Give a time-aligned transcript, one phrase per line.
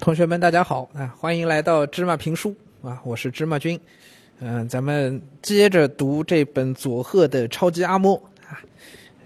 [0.00, 1.14] 同学们，大家好啊！
[1.18, 2.98] 欢迎来到芝麻评书啊！
[3.04, 3.78] 我是芝麻君，
[4.40, 8.16] 嗯，咱们接着读这本佐贺的超级阿嬷
[8.48, 8.58] 啊。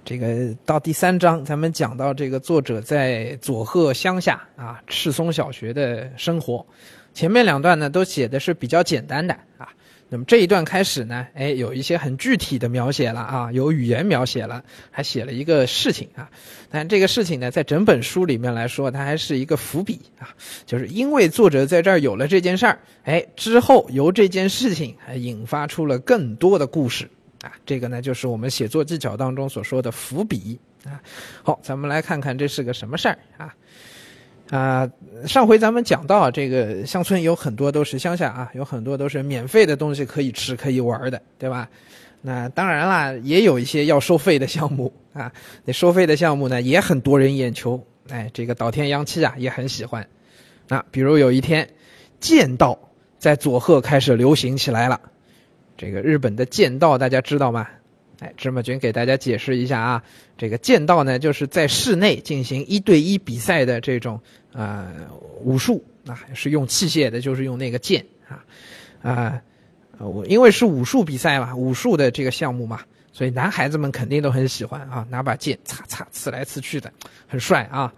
[0.05, 6.67] 这个到第三章，咱们讲到这个作者在佐贺乡下啊赤松小学的生活。
[7.15, 9.69] 前面两段呢，都写的是比较简单的啊。
[10.15, 16.31] 那么这一段开始呢，哎，有一些很具体的描写了啊，有语言描写了，还写了一个事情啊。
[16.71, 20.33] 但这个事情呢，在整本书里面来说，它还是一个伏笔啊，
[20.67, 27.11] 就是因为作者在这儿有了这件事儿，哎，之后由这件事情还引发出了更多的故事
[27.43, 27.51] 啊。
[27.67, 31.03] 这个呢，就是我们写作技巧当中所说的伏笔啊。
[31.43, 33.53] 好，咱们来看看这是个什么事儿啊。
[34.55, 34.89] 啊，
[35.27, 41.69] 上回咱们讲到这个乡村有很多都是乡下啊，有很多都是免费的东西可以吃可以玩的，对吧？
[42.23, 45.33] 那当然啦，也有一些要收费的项目啊。
[45.65, 47.85] 那收费的项目呢，也很多人眼球。
[48.09, 50.07] 哎，这个岛田洋七啊也很喜欢。
[50.69, 51.69] 那比如有一天，
[52.21, 52.79] 剑道
[53.19, 55.01] 在佐贺开始流行起来了。
[55.77, 57.67] 这个日本的剑道大家知道吗？
[58.21, 60.03] 哎，芝麻君给大家解释一下啊，
[60.39, 64.21] 这个剑道呢，就是在室内进行一对一比赛的这种
[64.53, 64.93] 啊
[65.43, 68.45] 武术啊，是用器械的，就是用那个剑啊
[69.03, 69.43] 啊，
[69.99, 72.81] 我因为是武术比赛嘛，武术的这个项目嘛，
[73.13, 76.93] 所以男孩子们肯定都很喜欢啊，拿把剑擦擦刺来刺去的，
[77.27, 77.93] 很帅啊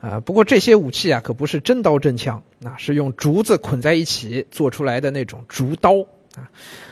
[0.00, 0.20] 啊！
[0.20, 5.94] 不过这些武器啊，可不是真刀真枪，那是用竹子捆在一起做出来的那种竹刀
[6.36, 6.48] 啊。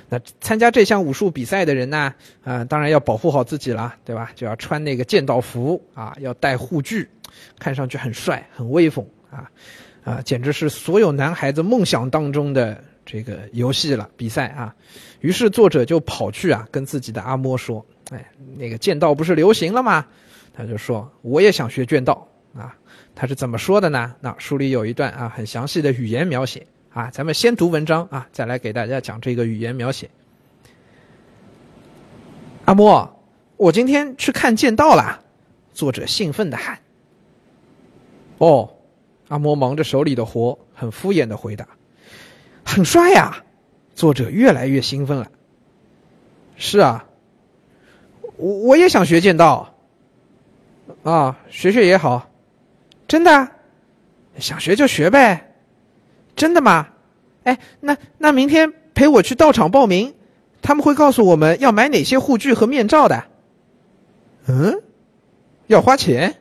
[0.08, 2.14] 那参加这项武术比赛的人呢？
[2.44, 4.30] 啊，当然要保护好自己了，对吧？
[4.34, 7.08] 就要穿那个剑道服啊，要戴护具，
[7.58, 9.50] 看上去很帅、很威风啊，
[10.04, 14.74] 啊，简直是所有男孩子梦想当中的这个游戏了，比赛啊。
[15.20, 20.04] 于是作者就跑去啊，跟自己的阿嬷说：“哎，那个剑道不是流行了吗？”
[20.52, 22.76] 他就说：“我也想学剑道啊。”
[23.14, 24.14] 他是怎么说的呢？
[24.20, 26.66] 那书里有一段啊，很详细的语言描写。
[26.94, 30.10] 啊，咱们先读文章啊，再来给大家讲这个语言描写。
[32.66, 33.18] 阿莫，
[33.56, 35.22] 我今天去看剑道了。
[35.72, 36.78] 作者兴奋的喊。
[38.36, 38.74] 哦，
[39.28, 41.66] 阿莫忙着手里的活，很敷衍的回答。
[42.62, 43.42] 很帅呀！
[43.94, 45.30] 作者越来越兴奋了。
[46.56, 47.06] 是啊，
[48.36, 49.74] 我我也想学剑道。
[51.04, 52.28] 啊，学学也好。
[53.08, 53.48] 真的？
[54.38, 55.51] 想学就学呗。
[56.42, 56.88] 真的吗？
[57.44, 60.12] 哎，那那明天陪我去道场报名，
[60.60, 63.26] 他们会告诉我们要买哪些护具和面罩的。
[64.48, 64.82] 嗯，
[65.68, 66.34] 要花钱？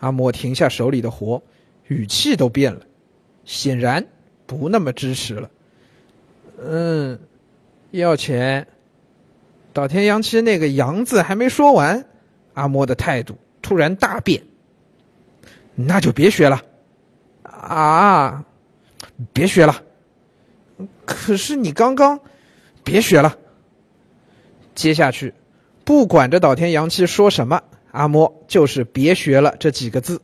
[0.00, 1.42] 阿莫停下手里的活，
[1.88, 2.80] 语气都变了，
[3.44, 4.02] 显然
[4.46, 5.50] 不那么支持了。
[6.58, 7.18] 嗯，
[7.90, 8.66] 要钱。
[9.74, 12.06] 岛田洋七那个“洋”字还没说完，
[12.54, 14.42] 阿莫的态度突然大变。
[15.74, 16.62] 那就别学了。
[17.42, 18.46] 啊。
[19.32, 19.82] 别学了，
[21.04, 22.20] 可是你刚刚，
[22.84, 23.36] 别学了。
[24.74, 25.32] 接下去，
[25.84, 27.62] 不管这岛田洋七说什么，
[27.92, 30.20] 阿嬷就是别学了这几个字。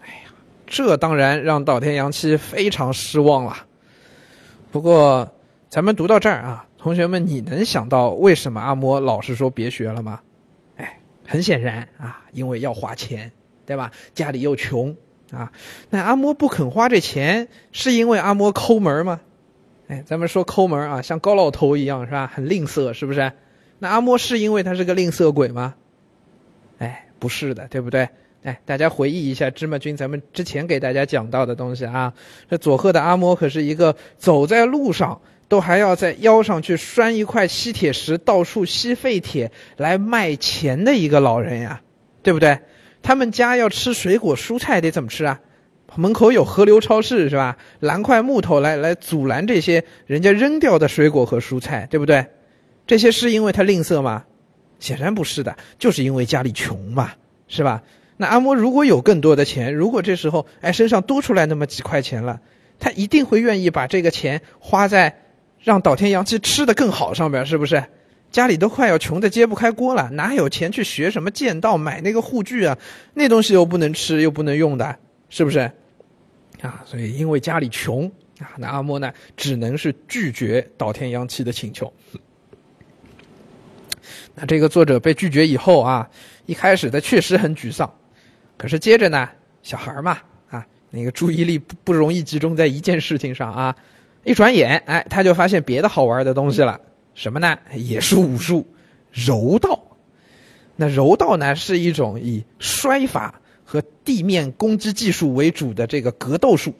[0.00, 0.34] 哎呀，
[0.66, 3.56] 这当然让岛田洋七非常失望了。
[4.70, 5.32] 不过，
[5.70, 10.20] 咱们读到这儿啊，同学们，你能想到为什么阿嬷老是说别学了吗？
[10.76, 13.32] 哎，很显然啊，因为要花钱，
[13.64, 13.90] 对吧？
[14.12, 14.94] 家里又穷。
[15.32, 15.52] 啊，
[15.90, 19.20] 那阿嬷不肯花这钱，是因为阿嬷抠门吗？
[19.88, 22.30] 哎，咱们说抠门啊，像高老头一样是吧？
[22.32, 23.32] 很吝啬，是不是？
[23.78, 25.74] 那阿嬷是因为他是个吝啬鬼吗？
[26.78, 28.08] 哎，不是的，对不对？
[28.42, 32.14] 哎，大家回忆一下芝麻君咱们之前给大家讲到的东西啊。
[32.48, 41.80] 这佐贺的阿嬷可是一个走在路上都还要在腰上去拴一块吸铁石，到处吸废铁来卖钱的一个老人呀，
[42.22, 42.58] 对不对？
[43.06, 45.38] 他们家要吃水果蔬菜得怎么吃啊？
[45.94, 47.56] 门口有河流超市是吧？
[47.78, 52.26] 拦块木头来来阻拦这些人家扔掉的水果和蔬菜，对不对？
[52.84, 54.24] 这些是因为他吝啬吗？
[54.80, 57.12] 显然不是的，就是因为家里穷嘛，
[57.46, 57.84] 是吧？
[58.16, 62.40] 那阿嬷如果有更多的钱，如果这时候哎身上多出来那么几块钱了，
[62.80, 65.20] 他一定会愿意把这个钱花在
[65.62, 67.84] 让岛田洋七吃的更好上边，是不是？
[68.36, 72.76] 家里都快要穷的揭不开锅了，哪有钱去学什么剑道、买那个护具啊？
[73.14, 74.94] 那东西又不能吃，又不能用的，
[75.30, 75.60] 是不是？
[76.60, 78.04] 啊，所以因为家里穷
[78.38, 81.90] 啊，那阿莫呢，只能是拒绝岛田洋七的请求。
[84.34, 86.06] 那这个作者被拒绝以后啊，
[86.44, 87.90] 一开始他确实很沮丧，
[88.58, 89.26] 可是接着呢，
[89.62, 90.18] 小孩嘛，
[90.50, 93.76] 啊，那个注意力不不容易集中在一件事情上啊，
[94.24, 96.78] 一转眼，哎，他就发现别的好玩的东西了。
[97.16, 97.58] 什么呢？
[97.74, 98.64] 也是武术，
[99.10, 99.82] 柔道。
[100.76, 106.74] 那柔道呢，是一种以摔法和地面攻击技术为主的这个格斗术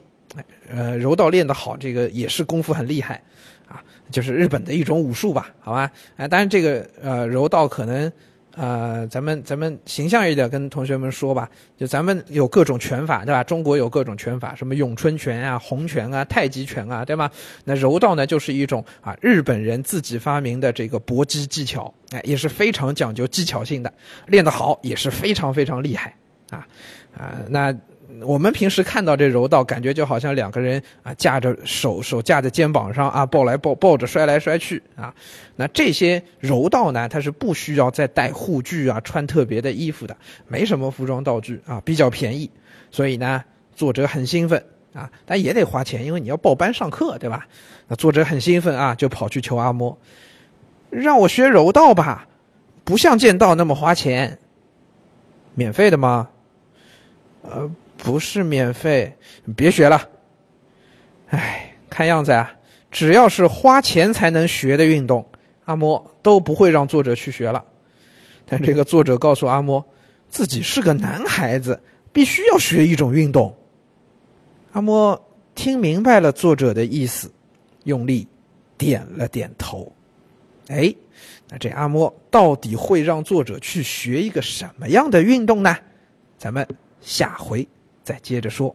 [0.69, 3.21] 呃，柔道练得好，这个也是功夫很厉害，
[3.67, 5.91] 啊，就是日本的一种武术吧，好吧？
[6.15, 8.09] 啊，当然这个呃柔道可能。
[8.57, 13.43] 呃，咱们咱们形象一点跟同学们说吧，就咱们有各种拳法，对吧？
[13.43, 17.31] 中国有各种拳法，什么咏春拳啊、洪拳啊、太极拳啊，对吧？
[17.63, 23.93] 那柔道呢，就是一种啊日本人自己发明的这个搏击技巧，哎，也是非常讲究技巧性的，
[24.25, 26.15] 练得好也是非常非常厉害
[26.49, 26.65] 啊
[27.15, 27.71] 啊那。
[28.23, 35.13] 我们平时看到这柔道，感觉就好像两个人啊架着手手架在肩膀上啊抱来抱抱着摔来摔去啊。
[35.55, 40.15] 那这些柔道呢，它是不需要再带护具啊，穿特别的衣服的，
[40.47, 42.49] 没什么服装道具啊，比较便宜。
[42.91, 43.43] 所以呢，
[43.75, 47.45] 作者很兴奋啊，但也得花钱，因为你要报班上课，对吧？
[47.87, 49.95] 那作者很兴奋啊，就跑去求阿嬷，
[50.89, 52.27] 让我学柔道吧，
[52.83, 54.39] 不像剑道那么花钱，
[55.55, 56.29] 免费的吗？
[57.41, 57.69] 呃。
[57.97, 59.13] 不是免费，
[59.55, 60.07] 别学了。
[61.29, 62.53] 哎，看样子啊，
[62.89, 65.27] 只要是花钱才能学的运动，
[65.65, 67.63] 阿莫都不会让作者去学了。
[68.45, 69.85] 但这个作者告诉阿莫，
[70.29, 71.81] 自己是个男孩子，
[72.13, 73.53] 必须要学一种运动。
[74.71, 75.21] 阿莫
[75.53, 77.29] 听明白了作者的意思，
[77.83, 78.25] 用力
[78.77, 79.91] 点了点头。
[80.67, 80.93] 哎，
[81.49, 85.75] 那这阿莫到底会让作者去学一个什么样的运动呢？
[86.37, 86.65] 咱们
[87.01, 87.67] 下回。
[88.07, 88.73] 再接着说。